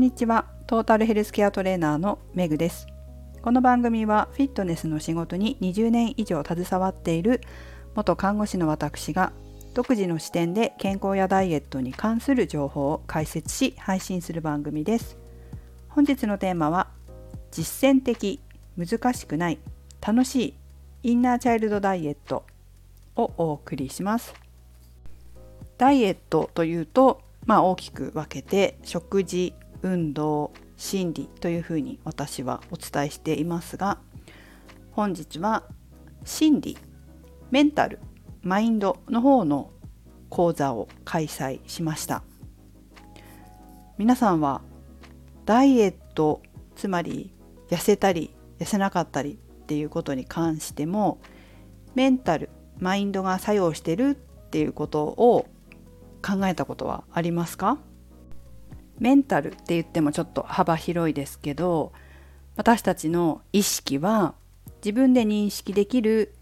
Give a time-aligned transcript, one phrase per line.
[0.00, 0.46] んにちは。
[0.66, 2.86] トータルヘルスケアトレーナーのメグです。
[3.42, 7.42] この番組はフィットネスの仕事に20年以上携わっている
[7.94, 9.30] 元看護師の私が
[9.74, 15.18] 独自の視点で健康やダイエットに関する情報を解説し配信する番組です。
[15.90, 16.88] 本日のテーマは
[17.50, 18.40] 実践的
[18.78, 19.58] 難しくない
[20.00, 20.54] 楽し
[21.02, 22.46] いインナーチャイルドダイエット
[23.16, 24.32] をお送りします。
[25.76, 33.98] ダイエットというとまあ大きく分けて食事運動心理というふうに私はお伝えしていますが
[34.92, 35.64] 本日は
[36.24, 36.78] 心理
[37.50, 37.98] メンタル
[38.42, 39.70] マインドの方の
[40.28, 42.22] 講座を開催しました。
[43.98, 44.62] 皆さんは
[45.44, 46.40] ダイエット
[46.74, 47.34] つまり
[47.68, 51.18] 痩せたり痩せなかったりっていうことに関しても
[51.94, 54.14] メンタルマインドが作用してるっ
[54.50, 55.46] ていうことを
[56.26, 57.78] 考えたことはありますか？
[59.00, 61.92] メンタルって言ってもちょっと幅広いですけど
[62.56, 64.34] 私たちの意識は
[64.84, 66.34] 自分で認識できる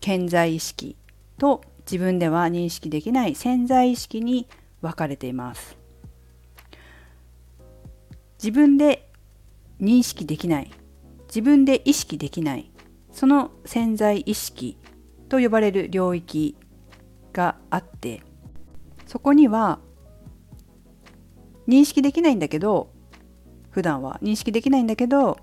[0.00, 0.96] 潜在意識
[1.38, 4.48] と自分では認識できない潜在意識に
[4.80, 5.76] 分かれています。
[8.38, 9.10] 自分で
[9.80, 10.70] 認識できない
[11.26, 12.70] 自分で意識できない
[13.12, 14.78] その潜在意識
[15.28, 16.56] と呼ばれる領域
[17.32, 18.22] があって
[19.06, 19.80] そこには
[21.68, 22.90] 認識できないんだけど
[23.70, 25.38] 普段は認識できないんだけど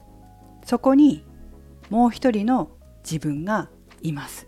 [0.66, 1.24] そこに
[1.90, 2.72] もう一人の
[3.04, 3.70] 自分が
[4.02, 4.48] います。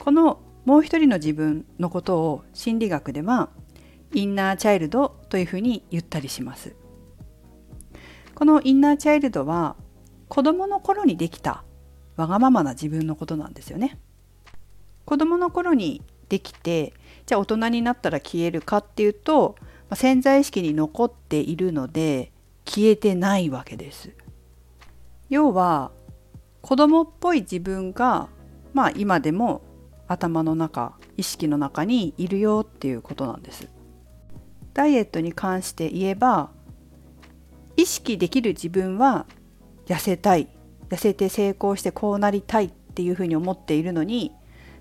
[0.00, 3.50] このもう一人の自分のことを心理学では
[4.12, 6.74] インナーチャイルドというふうに言ったりします。
[8.34, 9.76] このインナーチャイルドは
[10.28, 11.64] 子供の頃にできた
[12.16, 13.98] わがままな自分のことなんですよね。
[15.04, 16.92] 子供の頃にできて
[17.26, 19.54] じゃあ大人になったら消えるかっていうと
[19.94, 22.32] 潜在意識に残っているので
[22.64, 24.10] 消えてないわけです。
[25.28, 25.92] 要は
[26.62, 28.28] 子供っぽい自分が
[28.72, 29.62] まあ今でも
[30.08, 33.68] 頭の中意識の中にいるよっていうことなんです。
[34.74, 36.50] ダイエットに関して言えば
[37.76, 39.26] 意識できる自分は
[39.86, 40.48] 痩せたい
[40.88, 44.32] 痩せて成功してこうなりたいっていうふうに思っているのに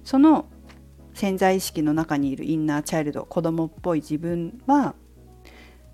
[0.04, 0.46] その
[1.16, 4.94] 潜在意識の中にいるインナーチャイルド子供っぽい自分は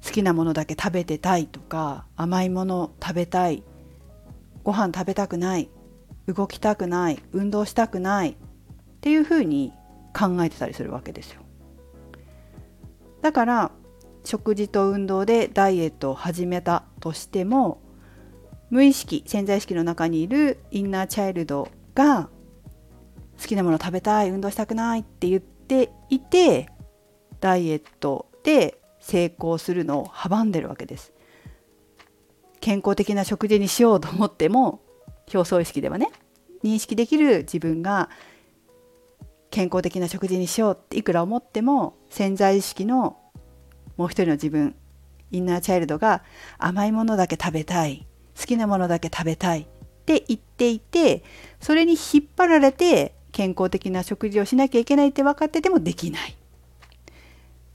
[0.04, 3.64] 好きなものだけ食べてたいとか甘いもの食べたい
[4.64, 5.70] ご飯食べたくない
[6.28, 8.36] 動きたくない運動したくないっ
[9.02, 9.72] ていうふうに
[10.14, 11.42] 考えてたりするわけですよ。
[13.22, 13.72] だから
[14.24, 17.80] 食事と運動でダイエットを始めたとしても
[18.72, 22.30] 無意識潜在意識の中にいるインナーチャイルドが
[23.42, 26.70] 好きなもの食べたい運動したくないって言っていて
[27.40, 31.12] ダイエットで成功するのを阻んでるわけです。
[32.60, 34.82] 健康的な食事にしようと思っても
[35.34, 36.10] 表層意識ではね
[36.64, 38.10] 認識できる自分が
[39.50, 43.18] 健康的な食事にしようっていくら思っても潜在意識の
[43.98, 44.76] もう一人の自分
[45.32, 46.24] インナーチャイルドが
[46.60, 48.08] 甘いものだけ食べたい
[48.40, 49.66] 好きなものだけ食べたいっ
[50.06, 51.24] て言っていて
[51.60, 56.36] それに引っ張られて健康的な食事をしなきゃいけないって分かっててもできない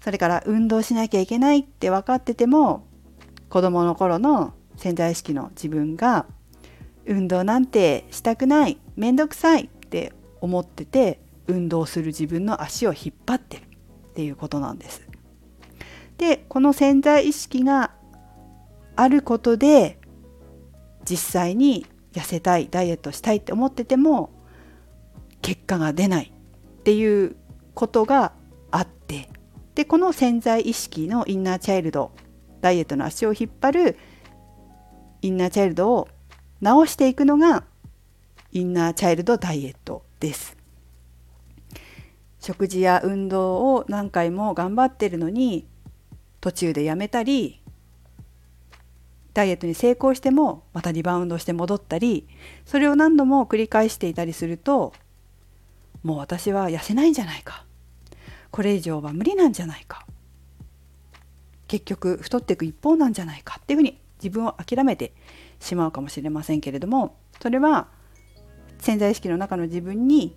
[0.03, 2.87] それから運動しなきゃいけないって分かってても
[3.49, 6.27] 子どもの頃の潜在意識の自分が
[7.07, 13.67] 運動なんてしたくないめんどくさいって思ってて運動する自分の足を引っ張ってるっ
[14.15, 15.07] ていうことなんです。
[16.19, 17.93] でこの潜在意識が
[18.97, 19.99] あることで
[21.09, 24.31] 実際に痩せたいダイエットしたいって思ってても
[25.47, 26.33] 結果が出ない
[26.81, 27.37] っていう
[27.75, 28.33] ことが
[28.73, 29.31] あって
[29.77, 32.11] でこの潜在意識のインナーチャイルド
[32.61, 33.99] ダイエットの足を引っ張る
[35.23, 36.09] インナーチャイルドを
[36.61, 37.63] 直していくのが
[38.51, 40.57] インナーチャイルドダイエットです。
[42.41, 45.69] 食事や運動を何回も頑張ってるのに
[46.41, 47.63] 途中でやめたり
[49.33, 52.27] ダイエットに成功してもまたリバウンドして戻ったり
[52.65, 54.93] それを何度も繰り返していたりすると
[56.07, 57.65] もう私は痩せないんじゃないか。
[58.53, 60.07] これ以上は無理なんじゃないか。
[61.67, 65.13] 結局太っていく一方なんじゃないかっていうふうに自分を諦めて
[65.59, 67.89] しまうかもしれませんけれどもそれは
[68.79, 70.37] 潜在意識の中の自分に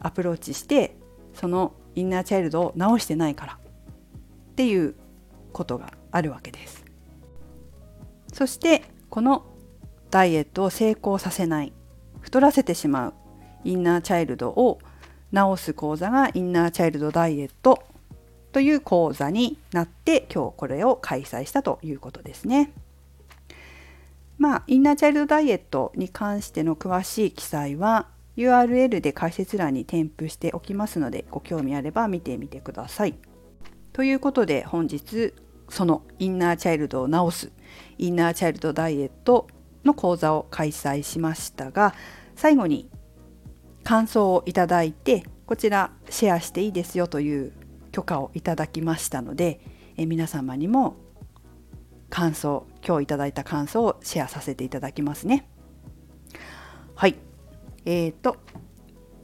[0.00, 0.96] アプローチして
[1.34, 3.58] そのインナーチャイルドを直してないから。
[4.52, 4.94] っていう
[5.52, 6.86] ことがあるわけです。
[8.32, 9.44] そしてこの
[10.10, 11.74] ダイエットを成功させない
[12.20, 13.14] 太らせてしまう
[13.64, 14.78] インナーチャイルドを
[15.32, 17.82] 治す講座がインナーチャイルドダイエット
[18.52, 22.72] という講座になって今日これを開催したということですね。
[24.38, 33.14] まあインナーチャイルドダイエットに関しての詳しい記載は URL で解説欄に添付しておきますのでご興味あれば見てみてください。
[33.92, 35.34] ということで本日
[35.68, 37.52] そのインナーチャイルドを治す
[37.98, 39.48] インナーチャイルドダイエット
[39.84, 41.94] の講座を開催しましたが
[42.36, 42.88] 最後に
[43.84, 47.52] 感想をいただいてこちらシェアしていいですよという
[47.90, 49.60] 許可をいただきましたので
[49.96, 50.96] え皆様にも
[52.08, 55.48] 感想今日いただいた感想をシェアさせていただきますね。
[56.94, 57.16] はい。
[57.84, 58.36] えーと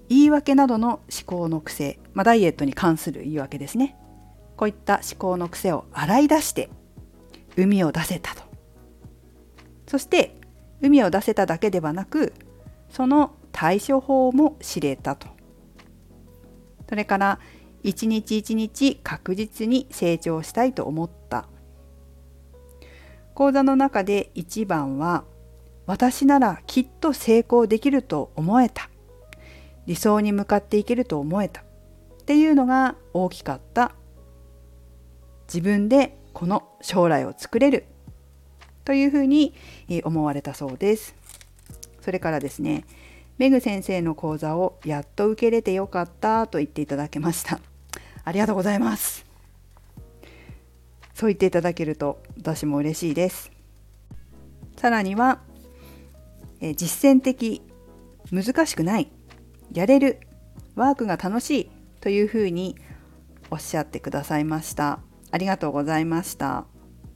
[0.08, 3.94] 言い訳などの思考の癖、まあ、ダイエットに関する言い訳ですね。
[4.56, 6.70] こういった思考の癖を洗い出して
[7.56, 8.42] 海を出せたと。
[9.86, 10.34] そして
[10.80, 12.32] 海を出せただけではなく
[12.88, 15.28] その対処法も知れたと。
[16.88, 17.40] それから
[17.82, 21.48] 一日一日確実に成長したいと思った。
[23.34, 25.24] 講座の中で一番は
[25.86, 28.90] 私ならきっと成功できると思えた。
[29.86, 31.62] 理想に向かっていけると思えた。
[31.62, 31.64] っ
[32.26, 33.92] ていうのが大きかった。
[35.46, 37.86] 自分でこの将来を作れる。
[38.84, 39.54] というふうに
[40.04, 41.14] 思われたそうです。
[42.00, 42.84] それからですね、
[43.38, 47.60] メグ先生の講座をやっと受け入れてよかったと言っていただけました。
[48.24, 49.24] ありがとうございます。
[51.14, 53.52] そう言っていただけると私も嬉しいです。
[54.76, 55.40] さらには、
[56.60, 57.62] え実践的、
[58.32, 59.10] 難しくない、
[59.72, 60.20] やれる、
[60.74, 61.70] ワークが楽しい
[62.00, 62.76] というふうに
[63.50, 64.98] おっしゃってくださいました。
[65.30, 66.66] ありがとうございました。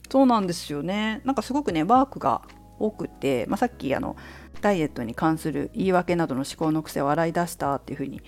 [0.08, 1.20] そうなんですよね。
[1.24, 2.42] なんかすごくね、ワークが
[2.86, 4.16] 多くて、まあ、さっきあの
[4.60, 8.22] ダイエットに関する言い訳などの思考の癖を洗い出したっていうふうに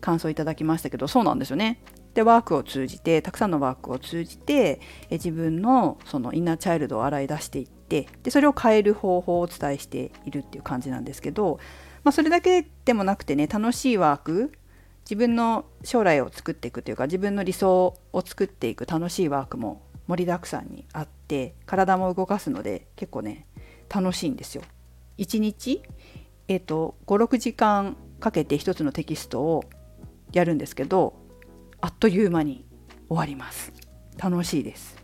[0.00, 1.80] 感想いただきましたけど、そうなんですよね。
[2.14, 11.58] で、ワークを通じて、たくさんのワークを通じて、え自分のそのインナーチャイルドを洗い出していって、で、それを変える方法をお伝えしているっていう感じなんですけど、
[12.04, 14.52] まあ、それだけでもなくてね、楽しいワーク、
[15.04, 23.46] 自分の将来を作っていくというか自分の理想を作っていく楽しいワークも盛りだくさんにあって体も動かすので結構ね
[23.94, 24.62] 楽しいんですよ。
[25.18, 25.82] 1日、
[26.48, 29.64] えーと、56時間かけて1つのテキストを
[30.32, 31.14] やるんですけど
[31.80, 32.64] あっという間に
[33.08, 33.72] 終わります。
[34.16, 34.96] 楽しいです。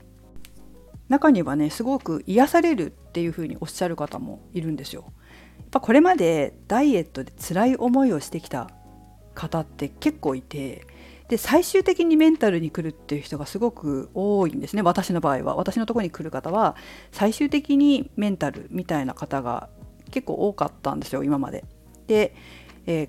[1.09, 5.05] 中にはねすごく癒されるっていうふうにおっしゃる方もいるんですよ。
[5.59, 8.71] やっぱこれまでダイエットで辛い思いをしてきた
[9.35, 10.87] 方って結構いて
[11.29, 16.75] で最終的にメンタルに来るっていう人がすごく多いんですね私の場合は私のとこに来る方は
[17.13, 19.69] 最終的にメンタルみたいな方が
[20.11, 21.65] 結構多かったんですよ今まで。
[22.07, 22.35] で、
[22.87, 23.09] えー、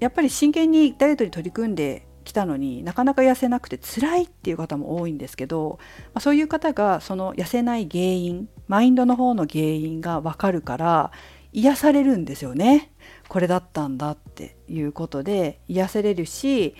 [0.00, 5.78] やっぱり真剣にダイエットに取り組んできたのになかなか痩せなくて辛いっていう方も多いんですけど、
[6.14, 11.12] まあ、そういう方がその痩せない原因マインドの方の原因が分かるから
[11.52, 12.92] 癒されるんですよね。
[13.28, 16.74] これだったんだっていうことで癒せれるし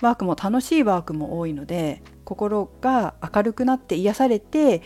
[0.00, 4.82] ワークも楽しいワークも多いので心が明るくなって癒されて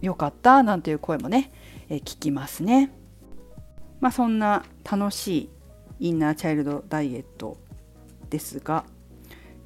[0.00, 1.52] よかったなんていう声もね、
[1.88, 2.92] え聞きますね。
[4.00, 5.50] まあそんな楽し
[5.98, 7.56] いインナーチャイルドダイエット
[8.28, 8.84] ですが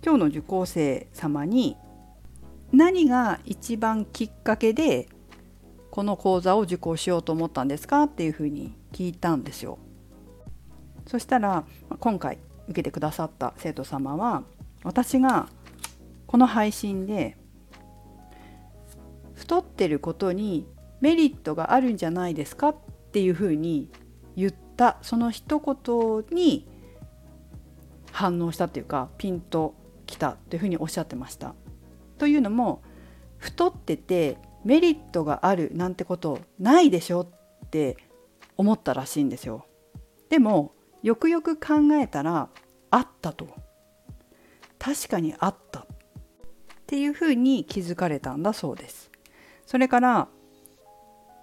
[0.04, 1.76] 今日の受講生様に
[2.72, 5.08] 何が一番きっかけで
[5.90, 9.78] この講座を受講しようと思ったんですかっていうふうに聞いたんですよ。
[11.06, 11.64] そしたら
[11.98, 12.38] 今回
[12.70, 14.44] 受けてくださった生徒様は
[14.84, 15.48] 私が
[16.26, 17.36] この配信で
[19.34, 20.66] 太ってることに
[21.00, 22.76] メリットがあるんじゃないですかっ
[23.12, 23.90] ていうふうに
[24.36, 26.68] 言ったその一言に
[28.12, 29.74] 反応したっていうかピンと
[30.06, 31.54] きたというふうにおっしゃってました。
[32.18, 32.82] というのも
[33.38, 37.96] 太っててメリットがあるなんてことないでしょって
[38.56, 39.66] 思ったらしいんですよ。
[40.28, 42.48] でもよくよく考えたら
[42.90, 43.48] あったと
[44.78, 45.86] 確かにあったっ
[46.86, 49.10] ていうふうに気づかれたんだそうです
[49.66, 50.28] それから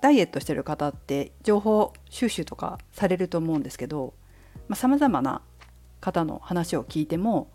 [0.01, 4.13] ダイエットしてる方って情報収集とかされると思うんですけど
[4.73, 5.41] さまざ、まな
[6.01, 7.49] 方の話を聞いても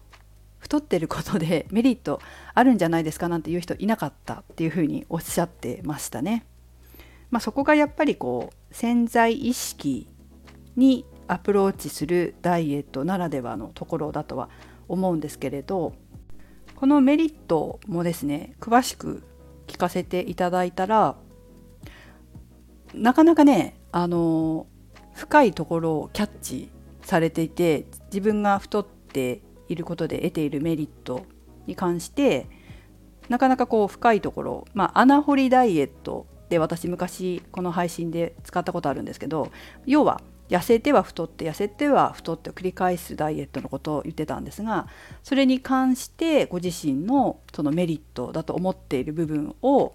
[0.59, 2.21] 太ってることでメリット
[2.55, 6.47] あるんじゃないですかなんていう人いなかったっていうふうにおっしゃってましたね。
[7.31, 10.09] まあ、そこがやっぱりこう潜在意識
[10.77, 14.49] にアプローチするダイエットならではのところだとは
[14.89, 15.95] 思うんですけれど
[16.77, 19.23] このメリットもですね詳しく
[19.67, 21.17] 聞かせていただいたら
[22.95, 24.67] なかなかねあの
[25.15, 26.71] 深いところをキャッチ
[27.03, 31.25] されていて自分が太っていることで得ているメリット
[31.67, 32.49] に関して
[33.29, 39.51] なかなかこう深いところ、まあ、穴掘りダイエットで私昔この配信で使ったことあるんですけど
[39.87, 40.21] 要は
[40.53, 44.87] 痩せては太って痩せては太ってを繰り返すダイエットのことを言ってたんですが
[45.23, 49.95] それに関してご自身のそのメリットだと思っている部分を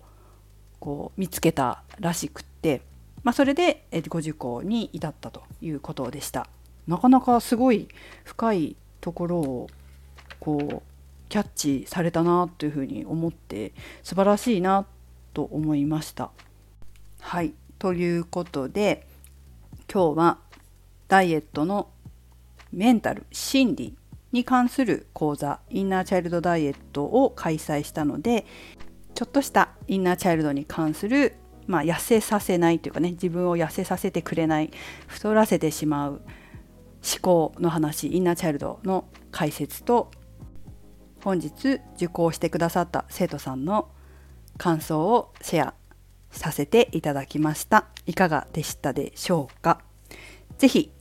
[0.80, 2.82] こう見つけたらしくって、
[3.24, 6.48] まあ、それでご受講に至ったということでした。
[6.88, 7.88] なかなかすごい
[8.24, 9.68] 深いところを
[10.40, 10.82] こう
[11.30, 14.86] キャッチされたなというふうに思って素晴らしいな
[15.34, 16.32] と思いました。
[17.20, 19.06] はいということで
[19.92, 20.47] 今日は
[21.08, 21.90] ダイエットの
[22.72, 23.98] メンタル心理
[24.32, 28.46] に関する講座インナーチャイルドダイエットを開催したので
[29.14, 31.36] ちょっとしたインナーチャイルドに関する、
[31.66, 34.72] まあ、痩せさせないというかね自分を痩せさせてくれない
[35.08, 36.22] 太らせてしまう思
[37.22, 40.12] 考の話インナーチャイルドの解説と
[41.24, 43.90] 本日受講してくださった生徒さんの
[44.58, 45.74] 感想をシェア
[46.32, 47.86] させていただきました。
[48.06, 49.82] いかがでしたでしょうか？
[50.58, 50.92] 是非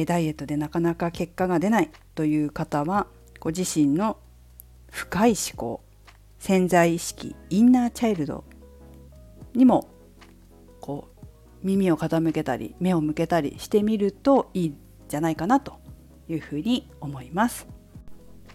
[0.00, 3.06] えダイエットでなかなか結果が出ないという方は
[3.40, 4.18] ご自身の
[4.90, 5.82] 深い思考
[6.38, 8.44] 潜在意識インナーチャイルド
[9.54, 9.88] にも
[10.80, 11.26] こう
[11.62, 14.78] 耳を傾けたり目を向けたりしてみるといいん
[15.08, 15.78] じゃないかなと
[16.28, 17.66] いうふうに思います。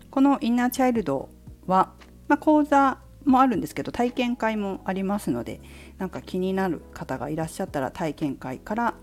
[0.09, 1.29] このインナーチャイルド
[1.65, 1.93] は、
[2.27, 5.59] まあ、講座もあるんですけど体験会もありますので
[5.97, 8.93] なんか気になる方がいらっしゃったら体験会から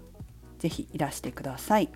[0.59, 1.90] 是非いらしてください。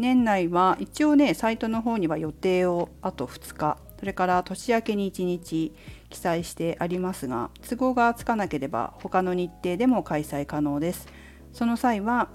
[0.00, 3.76] 年内は一応ねサイトの方には予定をあと2日。
[3.98, 5.74] それから年明けに1日
[6.08, 11.06] 記載してありますが都合がつかなければ他の日程でも開催可能です。
[11.52, 12.30] その際は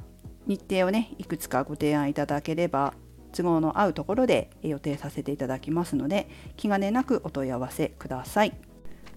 [0.45, 2.93] 日程をねいくつかご提案いただければ
[3.31, 8.53] 都合の合うところで予定させていただきますので気兼ねなくお問い合わせください。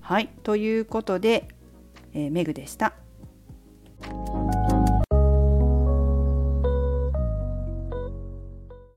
[0.01, 1.49] はいということで、
[2.15, 2.95] えー、メグでした。